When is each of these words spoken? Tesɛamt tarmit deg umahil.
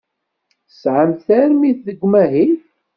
Tesɛamt 0.67 1.19
tarmit 1.27 1.77
deg 1.87 1.99
umahil. 2.05 2.53